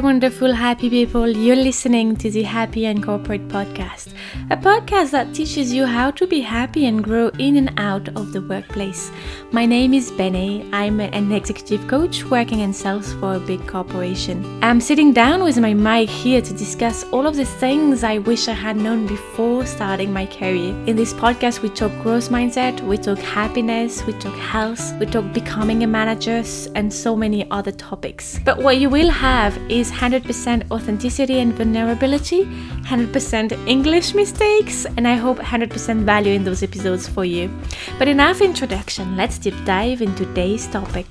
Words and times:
Wonderful, 0.00 0.52
happy 0.52 0.88
people. 0.88 1.28
You're 1.28 1.56
listening 1.56 2.14
to 2.18 2.30
the 2.30 2.44
Happy 2.44 2.86
and 2.86 3.02
Corporate 3.02 3.48
Podcast, 3.48 4.14
a 4.48 4.56
podcast 4.56 5.10
that 5.10 5.34
teaches 5.34 5.72
you 5.72 5.86
how 5.86 6.12
to 6.12 6.26
be 6.26 6.40
happy 6.40 6.86
and 6.86 7.02
grow 7.02 7.28
in 7.40 7.56
and 7.56 7.72
out 7.78 8.08
of 8.16 8.32
the 8.32 8.40
workplace. 8.40 9.10
My 9.50 9.66
name 9.66 9.94
is 9.94 10.12
Benny. 10.12 10.68
I'm 10.72 11.00
an 11.00 11.32
executive 11.32 11.88
coach 11.88 12.22
working 12.24 12.60
in 12.60 12.72
sales 12.72 13.12
for 13.14 13.34
a 13.34 13.40
big 13.40 13.66
corporation. 13.66 14.62
I'm 14.62 14.80
sitting 14.80 15.12
down 15.12 15.42
with 15.42 15.58
my 15.58 15.74
mic 15.74 16.08
here 16.08 16.42
to 16.42 16.52
discuss 16.52 17.02
all 17.04 17.26
of 17.26 17.34
the 17.34 17.44
things 17.44 18.04
I 18.04 18.18
wish 18.18 18.46
I 18.46 18.52
had 18.52 18.76
known 18.76 19.08
before 19.08 19.66
starting 19.66 20.12
my 20.12 20.26
career. 20.26 20.74
In 20.86 20.94
this 20.94 21.12
podcast, 21.12 21.60
we 21.60 21.70
talk 21.70 21.90
growth 22.02 22.28
mindset, 22.28 22.80
we 22.82 22.98
talk 22.98 23.18
happiness, 23.18 24.06
we 24.06 24.12
talk 24.14 24.36
health, 24.36 24.94
we 25.00 25.06
talk 25.06 25.32
becoming 25.32 25.82
a 25.82 25.88
manager, 25.88 26.44
and 26.76 26.92
so 26.92 27.16
many 27.16 27.50
other 27.50 27.72
topics. 27.72 28.38
But 28.44 28.58
what 28.58 28.78
you 28.78 28.88
will 28.88 29.10
have 29.10 29.58
is 29.68 29.87
100% 29.90 30.70
authenticity 30.70 31.38
and 31.40 31.52
vulnerability, 31.54 32.44
100% 32.44 33.66
English 33.66 34.14
mistakes, 34.14 34.86
and 34.96 35.06
I 35.06 35.14
hope 35.14 35.38
100% 35.38 36.04
value 36.04 36.32
in 36.32 36.44
those 36.44 36.62
episodes 36.62 37.08
for 37.08 37.24
you. 37.24 37.50
But 37.98 38.08
enough 38.08 38.40
introduction, 38.40 39.16
let's 39.16 39.38
deep 39.38 39.54
dive 39.64 40.02
into 40.02 40.24
today's 40.24 40.66
topic. 40.68 41.06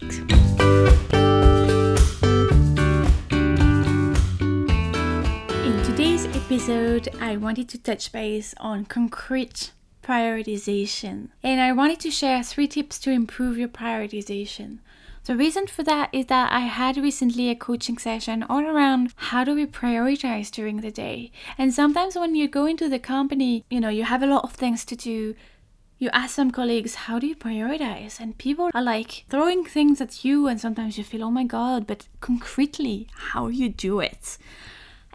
In 5.64 5.84
today's 5.84 6.26
episode, 6.36 7.10
I 7.20 7.38
wanted 7.38 7.70
to 7.70 7.78
touch 7.78 8.12
base 8.12 8.54
on 8.60 8.86
concrete 8.86 9.72
prioritization. 10.08 11.30
And 11.44 11.60
I 11.60 11.74
wanted 11.74 12.00
to 12.02 12.12
share 12.12 12.42
three 12.44 12.68
tips 12.68 12.98
to 13.00 13.12
improve 13.12 13.58
your 13.58 13.68
prioritization. 13.68 14.80
The 15.26 15.36
reason 15.36 15.68
for 15.68 15.84
that 15.84 16.10
is 16.14 16.28
that 16.28 16.54
I 16.54 16.62
had 16.62 16.96
recently 16.96 17.50
a 17.50 17.56
coaching 17.56 17.98
session 17.98 18.44
all 18.44 18.66
around 18.66 19.14
how 19.18 19.44
do 19.44 19.54
we 19.54 19.66
prioritize 19.66 20.50
during 20.50 20.80
the 20.80 20.92
day. 20.92 21.34
And 21.58 21.74
sometimes 21.74 22.16
when 22.16 22.34
you 22.34 22.48
go 22.48 22.66
into 22.66 22.88
the 22.88 23.00
company, 23.00 23.66
you 23.70 23.82
know, 23.82 23.90
you 23.90 24.06
have 24.06 24.24
a 24.24 24.28
lot 24.28 24.46
of 24.46 24.54
things 24.54 24.86
to 24.86 24.96
do. 24.96 25.36
You 26.00 26.10
ask 26.14 26.36
some 26.36 26.52
colleagues, 26.52 26.96
how 26.96 27.20
do 27.20 27.28
you 27.28 27.36
prioritize? 27.36 28.22
And 28.22 28.38
people 28.38 28.70
are 28.74 28.82
like 28.82 29.26
throwing 29.30 29.66
things 29.66 30.00
at 30.00 30.24
you, 30.24 30.48
and 30.48 30.62
sometimes 30.62 30.98
you 30.98 31.04
feel, 31.04 31.24
oh 31.24 31.32
my 31.32 31.44
God, 31.44 31.86
but 31.88 32.08
concretely, 32.22 33.08
how 33.12 33.48
you 33.48 33.68
do 33.68 34.00
it. 34.00 34.38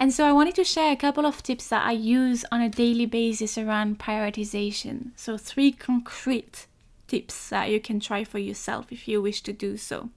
And 0.02 0.12
so 0.12 0.26
I 0.26 0.32
wanted 0.32 0.56
to 0.56 0.64
share 0.64 0.90
a 0.90 0.96
couple 0.96 1.24
of 1.24 1.44
tips 1.44 1.68
that 1.68 1.86
I 1.86 1.92
use 1.92 2.44
on 2.50 2.60
a 2.60 2.68
daily 2.68 3.06
basis 3.06 3.56
around 3.56 4.00
prioritization. 4.00 5.12
So, 5.14 5.38
three 5.38 5.70
concrete 5.70 6.66
tips 7.06 7.50
that 7.50 7.70
you 7.70 7.78
can 7.78 8.00
try 8.00 8.24
for 8.24 8.40
yourself 8.40 8.90
if 8.90 9.06
you 9.06 9.22
wish 9.22 9.42
to 9.42 9.52
do 9.52 9.76
so. 9.76 10.10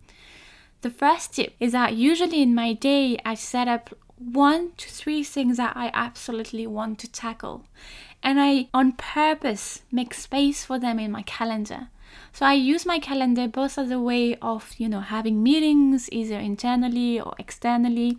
The 0.81 0.89
first 0.89 1.35
tip 1.35 1.53
is 1.59 1.73
that 1.73 1.93
usually 1.93 2.41
in 2.41 2.55
my 2.55 2.73
day, 2.73 3.19
I 3.23 3.35
set 3.35 3.67
up 3.67 3.95
one 4.17 4.71
to 4.77 4.89
three 4.89 5.23
things 5.23 5.57
that 5.57 5.77
I 5.77 5.91
absolutely 5.93 6.65
want 6.65 6.97
to 7.01 7.11
tackle. 7.11 7.65
And 8.23 8.41
I, 8.41 8.69
on 8.73 8.93
purpose, 8.93 9.83
make 9.91 10.15
space 10.15 10.65
for 10.65 10.79
them 10.79 10.97
in 10.97 11.11
my 11.11 11.21
calendar. 11.21 11.89
So 12.33 12.47
I 12.47 12.53
use 12.53 12.87
my 12.87 12.97
calendar 12.97 13.47
both 13.47 13.77
as 13.77 13.91
a 13.91 13.99
way 13.99 14.35
of, 14.41 14.73
you 14.79 14.89
know, 14.89 15.01
having 15.01 15.43
meetings 15.43 16.09
either 16.11 16.39
internally 16.39 17.19
or 17.19 17.35
externally, 17.37 18.17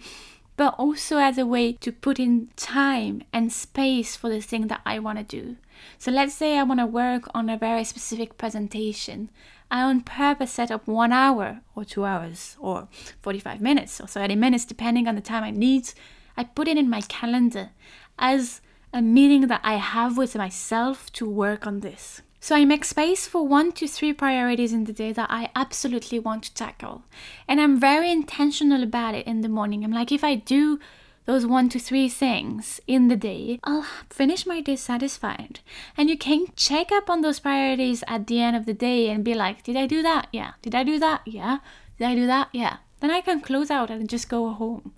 but 0.57 0.75
also 0.79 1.19
as 1.19 1.39
a 1.39 1.47
way 1.47 1.73
to 1.73 1.93
put 1.93 2.19
in 2.19 2.49
time 2.57 3.23
and 3.33 3.53
space 3.53 4.17
for 4.17 4.29
the 4.29 4.41
thing 4.41 4.69
that 4.69 4.81
I 4.87 4.99
want 4.99 5.19
to 5.19 5.25
do. 5.25 5.57
So 5.99 6.11
let's 6.11 6.35
say 6.35 6.59
I 6.59 6.63
want 6.63 6.81
to 6.81 6.87
work 6.87 7.29
on 7.35 7.51
a 7.51 7.59
very 7.59 7.85
specific 7.85 8.39
presentation. 8.39 9.31
I 9.71 9.83
on 9.83 10.03
purpose 10.03 10.53
set 10.53 10.71
up 10.71 10.87
one 10.87 11.13
hour 11.13 11.61
or 11.75 11.85
two 11.85 12.05
hours 12.05 12.57
or 12.61 12.89
45 13.23 13.61
minutes 13.61 14.01
or 14.01 14.07
30 14.07 14.37
minutes, 14.37 14.65
depending 14.65 15.09
on 15.09 15.15
the 15.15 15.21
time 15.21 15.45
I 15.45 15.51
need. 15.51 15.93
I 16.37 16.45
put 16.45 16.69
it 16.69 16.79
in 16.79 16.89
my 16.89 17.01
calendar 17.03 17.71
as 18.19 18.61
a 18.93 19.03
meeting 19.03 19.49
that 19.49 19.61
I 19.63 19.75
have 19.75 20.17
with 20.17 20.37
myself 20.37 21.13
to 21.15 21.29
work 21.29 21.67
on 21.67 21.81
this. 21.81 22.23
So 22.41 22.55
I 22.55 22.65
make 22.65 22.85
space 22.85 23.27
for 23.27 23.47
one 23.47 23.73
to 23.73 23.89
three 23.89 24.13
priorities 24.13 24.73
in 24.73 24.85
the 24.85 24.93
day 24.93 25.13
that 25.13 25.31
I 25.31 25.51
absolutely 25.55 26.19
want 26.19 26.45
to 26.45 26.55
tackle. 26.55 27.03
And 27.49 27.61
I'm 27.61 27.81
very 27.81 28.11
intentional 28.11 28.83
about 28.83 29.15
it 29.15 29.27
in 29.27 29.41
the 29.41 29.49
morning. 29.49 29.85
I'm 29.85 29.93
like, 29.93 30.13
if 30.13 30.23
I 30.23 30.37
do 30.37 30.79
those 31.25 31.45
one 31.45 31.69
to 31.71 31.79
three 31.79 32.09
things 32.09 32.81
in 32.87 33.09
the 33.09 33.17
day, 33.17 33.59
I'll 33.65 33.87
finish 34.11 34.47
my 34.47 34.61
day 34.61 34.77
satisfied. 34.77 35.61
And 35.97 36.09
you 36.09 36.17
can 36.17 36.47
check 36.55 36.93
up 36.93 37.11
on 37.11 37.21
those 37.21 37.41
priorities 37.41 38.05
at 38.07 38.29
the 38.29 38.41
end 38.41 38.57
of 38.57 38.65
the 38.65 38.75
day 38.75 39.11
and 39.11 39.25
be 39.25 39.35
like, 39.35 39.65
did 39.65 39.77
I 39.77 39.87
do 39.87 40.03
that? 40.03 40.29
Yeah. 40.33 40.53
Did 40.63 40.75
I 40.75 40.85
do 40.85 40.99
that? 41.01 41.23
Yeah. 41.27 41.59
Did 41.99 42.07
I 42.07 42.15
do 42.15 42.27
that? 42.27 42.49
Yeah. 42.53 42.77
Then 43.01 43.11
I 43.11 43.21
can 43.21 43.41
close 43.41 43.71
out 43.71 43.91
and 43.91 44.09
just 44.09 44.29
go 44.29 44.51
home. 44.53 44.93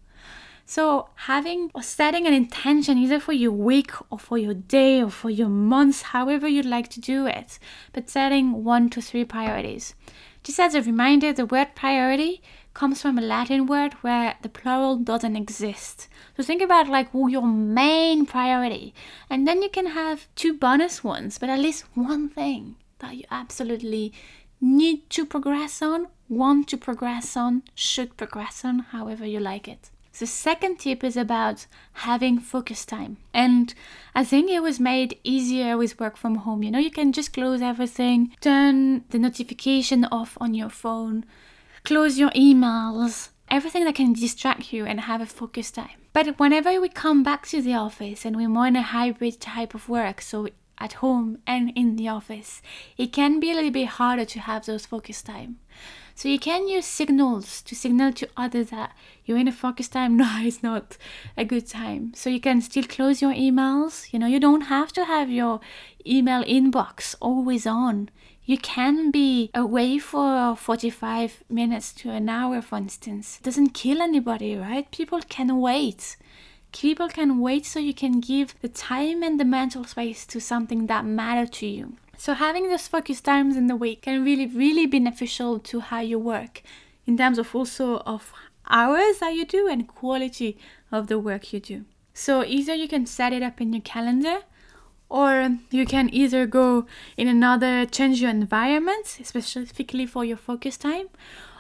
So, 0.71 1.09
having 1.15 1.71
or 1.73 1.83
setting 1.83 2.27
an 2.27 2.35
intention 2.35 2.99
either 2.99 3.19
for 3.19 3.33
your 3.33 3.53
week 3.53 3.91
or 4.11 4.19
for 4.19 4.37
your 4.37 4.53
day 4.53 5.03
or 5.03 5.09
for 5.09 5.31
your 5.31 5.49
month, 5.49 6.03
however 6.03 6.47
you'd 6.47 6.67
like 6.67 6.89
to 6.89 7.01
do 7.01 7.27
it, 7.27 7.59
but 7.95 8.11
setting 8.11 8.65
one 8.65 8.91
to 8.91 9.01
three 9.01 9.25
priorities. 9.25 9.95
Just 10.45 10.61
as 10.61 10.75
a 10.75 10.83
reminder, 10.83 11.33
the 11.33 11.47
word 11.47 11.69
priority 11.75 12.43
comes 12.75 13.01
from 13.01 13.17
a 13.17 13.23
Latin 13.23 13.65
word 13.65 13.95
where 14.03 14.37
the 14.43 14.51
plural 14.51 14.99
doesn't 14.99 15.37
exist. 15.37 16.07
So 16.37 16.43
think 16.43 16.61
about 16.61 16.87
like 16.87 17.09
your 17.15 17.47
main 17.47 18.27
priority, 18.27 18.93
and 19.31 19.49
then 19.49 19.63
you 19.63 19.71
can 19.71 19.87
have 19.87 20.27
two 20.35 20.53
bonus 20.53 21.03
ones, 21.03 21.39
but 21.39 21.49
at 21.49 21.61
least 21.61 21.87
one 21.95 22.29
thing 22.29 22.77
that 22.99 23.17
you 23.17 23.25
absolutely 23.31 24.13
need 24.61 25.09
to 25.09 25.25
progress 25.25 25.81
on, 25.81 26.09
want 26.29 26.69
to 26.69 26.77
progress 26.77 27.39
on, 27.39 27.63
should 27.75 28.19
progress 28.19 28.67
on, 28.67 28.81
however 28.81 29.25
you 29.25 29.41
like 29.41 29.67
it. 29.67 29.89
The 30.19 30.27
second 30.27 30.79
tip 30.81 31.05
is 31.05 31.17
about 31.17 31.67
having 31.93 32.41
focus 32.41 32.85
time. 32.85 33.19
And 33.33 33.73
I 34.15 34.25
think 34.25 34.51
it 34.51 34.63
was 34.63 34.81
made 34.81 35.19
easier 35.23 35.77
with 35.77 36.01
work 36.01 36.17
from 36.17 36.37
home. 36.37 36.65
You 36.65 36.73
know, 36.73 36.79
you 36.81 36.91
can 36.91 37.13
just 37.13 37.33
close 37.33 37.63
everything, 37.63 38.35
turn 38.41 39.05
the 39.11 39.19
notification 39.19 40.05
off 40.07 40.37
on 40.41 40.55
your 40.55 40.71
phone, 40.71 41.25
close 41.85 42.19
your 42.19 42.31
emails, 42.31 43.29
everything 43.49 43.85
that 43.85 43.95
can 43.95 44.13
distract 44.13 44.73
you 44.73 44.85
and 44.87 45.03
have 45.03 45.21
a 45.21 45.27
focus 45.27 45.71
time. 45.71 45.99
But 46.13 46.39
whenever 46.39 46.81
we 46.81 46.89
come 46.89 47.23
back 47.23 47.47
to 47.49 47.63
the 47.63 47.75
office 47.75 48.25
and 48.25 48.35
we're 48.35 48.49
more 48.49 48.67
in 48.67 48.77
a 48.77 48.83
hybrid 48.83 49.41
type 49.41 49.73
of 49.75 49.89
work, 49.89 50.21
so 50.21 50.49
at 50.81 50.95
home 50.95 51.39
and 51.47 51.73
in 51.75 51.97
the 51.97 52.09
office, 52.09 52.63
it 52.97 53.13
can 53.13 53.41
be 53.41 53.51
a 53.51 53.55
little 53.55 53.71
bit 53.71 53.89
harder 53.89 54.25
to 54.25 54.41
have 54.41 54.67
those 54.67 54.87
focus 54.87 55.23
time. 55.23 55.59
So 56.15 56.29
you 56.29 56.39
can 56.39 56.67
use 56.67 56.85
signals 56.85 57.63
to 57.63 57.77
signal 57.77 58.13
to 58.15 58.29
others 58.37 58.71
that 58.71 58.93
you're 59.25 59.39
in 59.39 59.47
a 59.47 59.53
focus 59.53 59.89
time. 59.89 60.17
No, 60.17 60.29
it's 60.41 60.63
not 60.63 60.97
a 61.37 61.45
good 61.45 61.67
time. 61.67 62.13
So 62.15 62.29
you 62.29 62.41
can 62.41 62.61
still 62.61 62.85
close 62.85 63.23
your 63.23 63.33
emails. 63.33 64.13
You 64.13 64.19
know, 64.19 64.27
you 64.27 64.41
don't 64.41 64.63
have 64.63 64.93
to 64.95 65.05
have 65.05 65.31
your 65.31 65.61
email 66.05 66.43
inbox 66.45 67.15
always 67.21 67.67
on 67.67 68.11
you 68.49 68.57
can 68.57 69.11
be 69.11 69.51
away 69.55 69.99
for 69.99 70.57
45 70.57 71.45
minutes 71.51 71.93
to 71.93 72.09
an 72.09 72.31
hour, 72.31 72.63
for 72.63 72.79
instance. 72.79 73.37
It 73.37 73.45
doesn't 73.45 73.75
kill 73.75 74.01
anybody, 74.01 74.57
right? 74.57 74.91
People 74.91 75.21
can 75.29 75.61
wait. 75.61 76.17
People 76.73 77.09
can 77.09 77.41
wait 77.41 77.67
so 77.67 77.79
you 77.79 77.95
can 77.95 78.21
give 78.21 78.55
the 78.61 78.69
time 78.69 79.23
and 79.23 79.41
the 79.41 79.45
mental 79.45 79.85
space 79.85 80.27
to 80.27 80.41
something 80.41 80.87
that 80.87 81.05
matter 81.05 81.47
to 81.47 81.67
you. 81.67 81.97
So 82.17 82.35
having 82.35 82.69
those 82.69 82.89
focus 82.89 83.21
times 83.21 83.57
in 83.57 83.69
the 83.69 83.77
week 83.77 84.03
can 84.03 84.25
really, 84.25 84.47
really 84.47 84.87
beneficial 84.87 85.59
to 85.61 85.81
how 85.81 86.01
you 86.01 86.19
work 86.19 86.63
in 87.07 87.17
terms 87.17 87.39
of 87.39 87.55
also 87.55 87.99
of 87.99 88.33
hours 88.69 89.19
that 89.21 89.35
you 89.35 89.45
do 89.45 89.69
and 89.69 89.89
quality 89.89 90.59
of 90.93 91.07
the 91.07 91.19
work 91.19 91.53
you 91.53 91.61
do. 91.61 91.85
So 92.13 92.45
either 92.45 92.75
you 92.75 92.89
can 92.89 93.07
set 93.07 93.33
it 93.33 93.43
up 93.43 93.61
in 93.61 93.73
your 93.73 93.83
calendar 93.83 94.41
or 95.09 95.59
you 95.71 95.87
can 95.87 96.13
either 96.13 96.47
go 96.47 96.87
in 97.17 97.29
another 97.29 97.87
change 97.87 98.21
your 98.21 98.31
environment 98.31 99.07
specifically 99.07 100.05
for 100.05 100.25
your 100.25 100.37
focus 100.37 100.77
time 100.77 101.09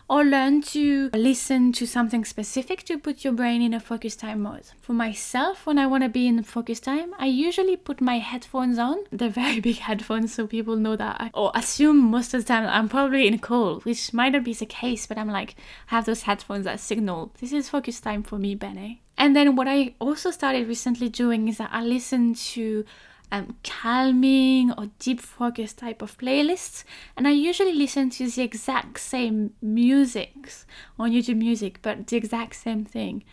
or 0.08 0.24
learn 0.24 0.62
to 0.62 1.10
listen 1.12 1.72
to 1.72 1.86
something 1.86 2.24
specific 2.24 2.82
to 2.84 2.98
put 2.98 3.24
your 3.24 3.32
brain 3.32 3.60
in 3.60 3.74
a 3.74 3.80
focus 3.80 4.16
time 4.16 4.40
mode. 4.40 4.70
For 4.80 4.92
myself, 4.94 5.66
when 5.66 5.78
I 5.78 5.86
want 5.86 6.02
to 6.04 6.08
be 6.08 6.26
in 6.26 6.42
focus 6.42 6.80
time, 6.80 7.14
I 7.18 7.26
usually 7.26 7.76
put 7.76 8.00
my 8.00 8.18
headphones 8.18 8.78
on. 8.78 9.04
They're 9.12 9.28
very 9.28 9.60
big 9.68 9.76
headphones, 9.76 10.32
so 10.34 10.46
people 10.46 10.76
know 10.76 10.96
that 10.96 11.20
I 11.20 11.30
or 11.34 11.52
assume 11.54 11.98
most 11.98 12.32
of 12.34 12.40
the 12.40 12.48
time 12.48 12.66
I'm 12.66 12.88
probably 12.88 13.26
in 13.26 13.34
a 13.34 13.38
call, 13.38 13.80
which 13.80 14.12
might 14.12 14.32
not 14.32 14.44
be 14.44 14.54
the 14.54 14.66
case, 14.66 15.06
but 15.06 15.18
I'm 15.18 15.30
like, 15.30 15.56
I 15.90 15.96
have 15.96 16.06
those 16.06 16.22
headphones 16.22 16.64
that 16.64 16.80
signal 16.80 17.32
this 17.40 17.52
is 17.52 17.68
focus 17.68 18.00
time 18.00 18.22
for 18.22 18.38
me, 18.38 18.54
Benny. 18.54 19.02
And 19.16 19.34
then 19.34 19.56
what 19.56 19.66
I 19.66 19.94
also 19.98 20.30
started 20.30 20.68
recently 20.68 21.08
doing 21.08 21.48
is 21.48 21.58
that 21.58 21.70
I 21.72 21.82
listen 21.82 22.34
to 22.34 22.84
um, 23.30 23.56
calming 23.62 24.72
or 24.72 24.90
deep 24.98 25.20
focus 25.20 25.72
type 25.72 26.02
of 26.02 26.16
playlists. 26.18 26.84
And 27.16 27.26
i 27.26 27.30
usually 27.30 27.72
listen 27.72 28.10
to 28.10 28.28
the 28.28 28.42
exact 28.42 29.00
same 29.00 29.52
music 29.60 30.50
on 30.98 31.10
youtube 31.10 31.36
music 31.36 31.80
but 31.82 32.06
the 32.06 32.16
exact 32.16 32.54
same 32.56 32.84
thing. 32.84 33.24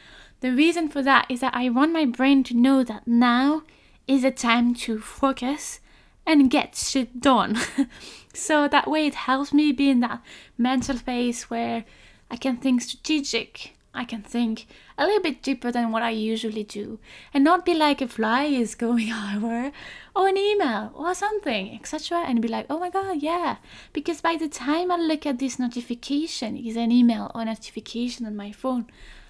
The 0.41 0.51
reason 0.51 0.89
for 0.89 1.01
that 1.01 1.25
is 1.29 1.39
that 1.39 1.55
i 1.55 1.69
want 1.69 1.93
my 1.93 2.05
brain 2.05 2.43
to 2.45 2.53
know 2.53 2.83
that 2.83 3.07
now 3.07 3.63
is 4.07 4.23
a 4.23 4.31
time 4.31 4.75
to 4.75 4.99
focus 4.99 5.79
and 6.27 6.49
get 6.49 6.75
shit 6.75 7.19
done. 7.21 7.57
So 8.35 8.67
that 8.67 8.89
way 8.89 9.07
it 9.07 9.15
helps 9.15 9.53
me 9.53 9.71
be 9.71 9.89
in 9.89 10.01
that 10.01 10.21
mental 10.57 10.97
space 10.97 11.49
where 11.49 11.85
i 12.29 12.35
can 12.35 12.57
think 12.57 12.81
strategic 12.81 13.75
I 13.95 14.05
can 14.05 14.21
think 14.21 14.67
a 14.97 15.05
little 15.05 15.21
bit 15.21 15.41
deeper 15.41 15.71
than 15.71 15.91
what 15.91 16.03
I 16.03 16.09
usually 16.09 16.63
do 16.63 16.99
and 17.33 17.43
not 17.43 17.65
be 17.65 17.73
like 17.73 18.01
a 18.01 18.07
fly 18.07 18.43
is 18.43 18.75
going 18.75 19.11
over 19.35 19.71
or 20.15 20.27
an 20.27 20.37
email 20.37 20.91
or 20.93 21.13
something, 21.13 21.73
etc. 21.75 22.23
And 22.27 22.41
be 22.41 22.47
like, 22.47 22.65
oh 22.69 22.79
my 22.79 22.89
god, 22.89 23.21
yeah. 23.21 23.57
Because 23.93 24.21
by 24.21 24.35
the 24.35 24.47
time 24.47 24.91
I 24.91 24.97
look 24.97 25.25
at 25.25 25.39
this 25.39 25.59
notification, 25.59 26.57
is 26.57 26.77
an 26.77 26.91
email 26.91 27.31
or 27.33 27.45
notification 27.45 28.25
on 28.25 28.35
my 28.35 28.51
phone, 28.51 28.85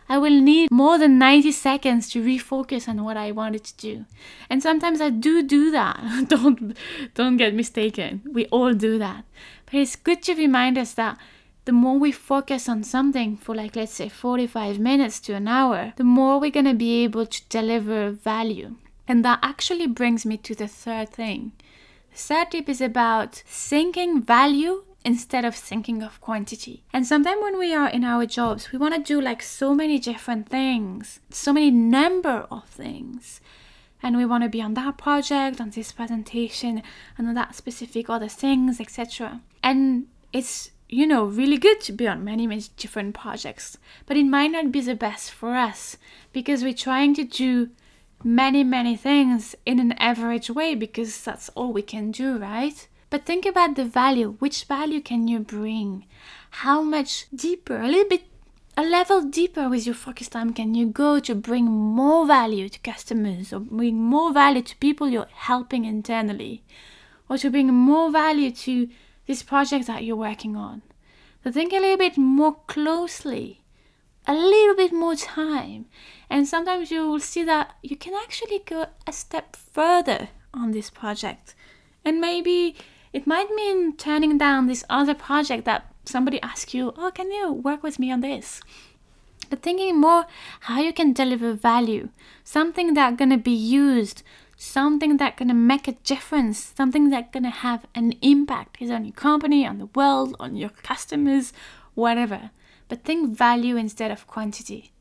I 0.07 0.19
will 0.19 0.39
need 0.39 0.69
more 0.71 0.99
than 0.99 1.17
90 1.17 1.51
seconds 1.51 2.09
to 2.11 2.23
refocus 2.23 2.87
on 2.87 3.03
what 3.03 3.17
I 3.17 3.31
wanted 3.31 3.63
to 3.63 3.75
do. 3.77 4.05
And 4.49 4.61
sometimes 4.61 5.01
I 5.01 5.09
do 5.09 5.41
do 5.41 5.71
that. 5.71 5.99
don't 6.27 6.77
don't 7.15 7.37
get 7.37 7.55
mistaken. 7.55 8.21
We 8.31 8.45
all 8.47 8.73
do 8.73 8.99
that. 8.99 9.25
But 9.65 9.75
it's 9.75 9.95
good 9.95 10.21
to 10.23 10.35
remind 10.35 10.77
us 10.77 10.93
that 10.93 11.17
the 11.65 11.71
more 11.71 11.97
we 11.97 12.11
focus 12.11 12.69
on 12.69 12.83
something 12.83 13.35
for 13.37 13.55
like 13.55 13.75
let's 13.75 13.93
say 13.93 14.07
45 14.07 14.79
minutes 14.79 15.19
to 15.21 15.33
an 15.33 15.47
hour, 15.47 15.93
the 15.97 16.03
more 16.03 16.39
we're 16.39 16.51
going 16.51 16.65
to 16.65 16.75
be 16.75 17.03
able 17.03 17.25
to 17.25 17.41
deliver 17.49 18.11
value. 18.11 18.75
And 19.07 19.25
that 19.25 19.39
actually 19.41 19.87
brings 19.87 20.25
me 20.25 20.37
to 20.37 20.55
the 20.55 20.67
third 20.67 21.09
thing. 21.09 21.51
The 22.11 22.17
third 22.17 22.51
tip 22.51 22.69
is 22.69 22.81
about 22.81 23.35
thinking 23.35 24.21
value 24.21 24.83
instead 25.03 25.45
of 25.45 25.55
thinking 25.55 26.01
of 26.01 26.19
quantity. 26.21 26.83
And 26.91 27.05
sometimes 27.05 27.41
when 27.41 27.59
we 27.59 27.73
are 27.75 27.89
in 27.89 28.03
our 28.03 28.25
jobs, 28.25 28.71
we 28.71 28.79
want 28.79 28.95
to 28.95 29.01
do 29.01 29.21
like 29.21 29.41
so 29.43 29.75
many 29.75 29.99
different 29.99 30.49
things, 30.49 31.19
so 31.29 31.53
many 31.53 31.69
number 31.69 32.47
of 32.49 32.65
things. 32.65 33.39
And 34.01 34.17
we 34.17 34.25
want 34.25 34.43
to 34.43 34.49
be 34.49 34.61
on 34.61 34.73
that 34.73 34.97
project, 34.97 35.61
on 35.61 35.69
this 35.69 35.91
presentation, 35.91 36.83
and 37.17 37.27
on 37.27 37.35
that 37.35 37.55
specific 37.55 38.09
other 38.09 38.27
things, 38.27 38.79
etc. 38.79 39.41
And 39.63 40.07
it's 40.33 40.71
you 40.95 41.05
know 41.05 41.25
really 41.25 41.57
good 41.57 41.79
to 41.81 41.91
be 41.91 42.07
on 42.07 42.23
many 42.23 42.47
many 42.47 42.63
different 42.77 43.13
projects 43.13 43.77
but 44.05 44.17
it 44.17 44.25
might 44.25 44.51
not 44.51 44.71
be 44.71 44.81
the 44.81 44.95
best 44.95 45.31
for 45.31 45.55
us 45.55 45.97
because 46.33 46.63
we're 46.63 46.83
trying 46.87 47.13
to 47.13 47.23
do 47.23 47.69
many 48.23 48.63
many 48.63 48.95
things 48.95 49.55
in 49.65 49.79
an 49.79 49.91
average 49.93 50.49
way 50.49 50.73
because 50.73 51.23
that's 51.23 51.49
all 51.49 51.71
we 51.73 51.81
can 51.81 52.11
do 52.11 52.37
right 52.37 52.87
but 53.15 53.25
think 53.25 53.45
about 53.45 53.75
the 53.75 53.85
value. 53.85 54.35
Which 54.39 54.65
value 54.65 54.99
can 54.99 55.27
you 55.27 55.39
bring? 55.39 56.05
How 56.65 56.81
much 56.81 57.27
deeper, 57.33 57.79
a 57.79 57.87
little 57.87 58.09
bit, 58.09 58.23
a 58.75 58.83
level 58.83 59.21
deeper 59.21 59.69
with 59.69 59.85
your 59.85 59.95
focus 59.95 60.27
time 60.27 60.51
can 60.51 60.75
you 60.75 60.87
go 60.87 61.19
to 61.19 61.33
bring 61.33 61.65
more 61.65 62.25
value 62.27 62.67
to 62.67 62.79
customers 62.79 63.53
or 63.53 63.59
bring 63.59 64.01
more 64.01 64.33
value 64.33 64.61
to 64.63 64.75
people 64.77 65.07
you're 65.07 65.27
helping 65.31 65.85
internally 65.85 66.61
or 67.29 67.37
to 67.37 67.49
bring 67.49 67.67
more 67.73 68.11
value 68.11 68.51
to 68.51 68.89
this 69.27 69.43
project 69.43 69.87
that 69.87 70.03
you're 70.03 70.15
working 70.15 70.55
on? 70.55 70.81
So 71.43 71.51
think 71.51 71.73
a 71.73 71.77
little 71.77 71.97
bit 71.97 72.17
more 72.17 72.55
closely, 72.67 73.61
a 74.27 74.33
little 74.33 74.75
bit 74.75 74.91
more 74.91 75.15
time. 75.15 75.85
And 76.29 76.47
sometimes 76.47 76.91
you 76.91 77.07
will 77.07 77.19
see 77.19 77.43
that 77.43 77.75
you 77.83 77.95
can 77.95 78.13
actually 78.13 78.59
go 78.65 78.87
a 79.05 79.11
step 79.11 79.55
further 79.55 80.29
on 80.53 80.71
this 80.71 80.89
project. 80.89 81.53
And 82.03 82.19
maybe 82.19 82.75
it 83.13 83.27
might 83.27 83.49
mean 83.51 83.95
turning 83.95 84.37
down 84.37 84.67
this 84.67 84.83
other 84.89 85.13
project 85.13 85.65
that 85.65 85.93
somebody 86.05 86.41
asks 86.41 86.73
you, 86.73 86.93
oh, 86.97 87.11
can 87.11 87.31
you 87.31 87.51
work 87.51 87.83
with 87.83 87.99
me 87.99 88.11
on 88.11 88.21
this? 88.21 88.61
But 89.49 89.61
thinking 89.61 89.99
more 89.99 90.25
how 90.61 90.81
you 90.81 90.93
can 90.93 91.13
deliver 91.13 91.53
value, 91.53 92.09
something 92.43 92.93
that 92.93 93.17
gonna 93.17 93.37
be 93.37 93.51
used, 93.51 94.23
something 94.57 95.17
that 95.17 95.37
gonna 95.37 95.53
make 95.53 95.87
a 95.87 95.93
difference, 96.03 96.73
something 96.75 97.09
that 97.09 97.31
gonna 97.31 97.49
have 97.49 97.85
an 97.93 98.13
impact 98.21 98.77
is 98.81 98.91
on 98.91 99.05
your 99.05 99.13
company, 99.13 99.65
on 99.65 99.77
the 99.77 99.89
world, 99.95 100.35
on 100.39 100.55
your 100.55 100.69
customers, 100.69 101.53
whatever. 101.93 102.51
But 102.87 103.03
think 103.03 103.35
value 103.35 103.77
instead 103.77 104.11
of 104.11 104.27
quantity. 104.27 104.91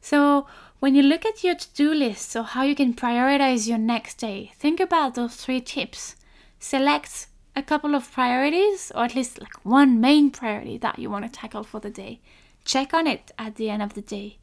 So 0.00 0.46
when 0.80 0.94
you 0.94 1.02
look 1.02 1.26
at 1.26 1.42
your 1.42 1.54
to-do 1.54 1.92
list 1.92 2.34
or 2.36 2.42
how 2.42 2.62
you 2.62 2.74
can 2.74 2.94
prioritize 2.94 3.68
your 3.68 3.78
next 3.78 4.18
day, 4.18 4.52
think 4.56 4.80
about 4.80 5.14
those 5.14 5.36
three 5.36 5.60
tips. 5.60 6.16
Select 6.58 7.26
a 7.56 7.62
couple 7.62 7.94
of 7.94 8.10
priorities, 8.12 8.92
or 8.94 9.04
at 9.04 9.14
least 9.16 9.40
like 9.40 9.64
one 9.64 10.00
main 10.00 10.30
priority 10.30 10.78
that 10.78 10.98
you 10.98 11.10
want 11.10 11.24
to 11.24 11.30
tackle 11.30 11.64
for 11.64 11.80
the 11.80 11.90
day. 11.90 12.20
Check 12.68 12.92
on 12.92 13.06
it 13.06 13.32
at 13.38 13.54
the 13.54 13.70
end 13.70 13.82
of 13.82 13.94
the 13.94 14.02
day. 14.02 14.36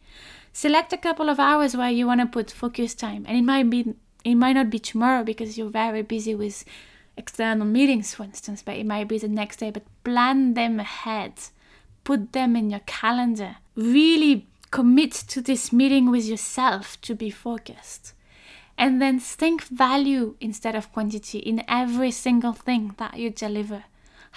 Select 0.52 0.92
a 0.92 0.98
couple 0.98 1.30
of 1.30 1.40
hours 1.40 1.78
where 1.78 1.92
you 1.92 2.08
want 2.08 2.22
to 2.22 2.26
put 2.26 2.50
focus 2.50 2.96
time, 2.96 3.24
and 3.28 3.38
it 3.38 3.44
might 3.44 3.70
be 3.70 3.94
it 4.24 4.34
might 4.34 4.54
not 4.54 4.72
be 4.72 4.80
tomorrow 4.80 5.24
because 5.24 5.60
you're 5.60 5.70
very 5.70 6.02
busy 6.02 6.34
with 6.34 6.66
external 7.16 7.68
meetings, 7.68 8.16
for 8.16 8.24
instance, 8.24 8.64
but 8.64 8.78
it 8.78 8.88
might 8.88 9.08
be 9.08 9.20
the 9.20 9.28
next 9.28 9.58
day. 9.58 9.70
But 9.70 9.84
plan 10.04 10.56
them 10.56 10.80
ahead, 10.80 11.34
put 12.04 12.34
them 12.34 12.56
in 12.56 12.72
your 12.72 12.82
calendar. 12.88 13.58
Really 13.76 14.48
commit 14.72 15.12
to 15.12 15.40
this 15.40 15.72
meeting 15.72 16.10
with 16.10 16.26
yourself 16.26 17.00
to 17.02 17.14
be 17.14 17.30
focused 17.30 18.14
and 18.76 19.00
then 19.00 19.20
think 19.20 19.62
value 19.62 20.36
instead 20.42 20.74
of 20.74 20.92
quantity 20.92 21.38
in 21.38 21.64
every 21.68 22.10
single 22.10 22.54
thing 22.54 22.96
that 22.98 23.20
you 23.20 23.30
deliver. 23.30 23.84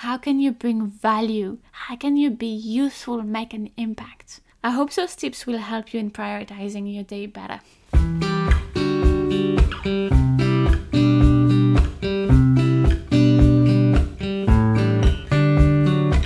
How 0.03 0.17
can 0.17 0.39
you 0.39 0.53
bring 0.53 0.87
value? 0.87 1.59
How 1.73 1.97
can 1.97 2.17
you 2.17 2.31
be 2.31 2.47
useful, 2.47 3.21
make 3.23 3.53
an 3.53 3.71
impact? 3.77 4.39
I 4.62 4.71
hope 4.71 4.93
those 4.93 5.17
tips 5.17 5.45
will 5.45 5.59
help 5.59 5.93
you 5.93 5.99
in 5.99 6.12
prioritizing 6.12 6.95
your 6.95 7.03
day 7.03 7.27
better. 7.27 7.59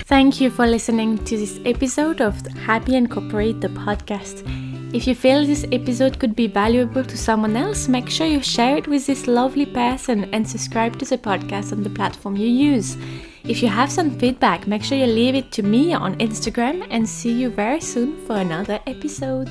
Thank 0.05 0.43
you 0.43 0.51
for 0.51 0.67
listening 0.67 1.25
to 1.25 1.39
this 1.39 1.59
episode 1.65 2.21
of 2.21 2.47
Happy 2.49 2.97
and 2.97 3.11
Corporate, 3.11 3.63
the 3.63 3.69
podcast. 3.69 4.47
If 4.95 5.07
you 5.07 5.15
feel 5.15 5.47
this 5.47 5.65
episode 5.73 6.19
could 6.19 6.37
be 6.37 6.47
valuable 6.47 7.05
to 7.05 7.17
someone 7.17 7.57
else, 7.57 7.89
make 7.89 8.11
sure 8.11 8.27
you 8.27 8.43
share 8.43 8.77
it 8.77 8.87
with 8.87 9.07
this 9.07 9.27
lovely 9.27 9.65
person 9.65 10.25
and 10.35 10.47
subscribe 10.47 10.99
to 10.99 11.07
the 11.07 11.17
podcast 11.17 11.73
on 11.73 11.83
the 11.83 11.89
platform 11.89 12.37
you 12.37 12.49
use. 12.49 12.99
If 13.45 13.61
you 13.61 13.69
have 13.69 13.91
some 13.91 14.11
feedback, 14.11 14.69
make 14.69 14.85
sure 14.85 14.97
you 14.97 15.07
leave 15.07 15.35
it 15.35 15.51
to 15.53 15.63
me 15.63 15.93
on 15.93 16.15
Instagram 16.19 16.87
and 16.91 17.09
see 17.09 17.33
you 17.33 17.51
very 17.51 17.81
soon 17.81 18.25
for 18.25 18.37
another 18.37 18.79
episode. 18.87 19.51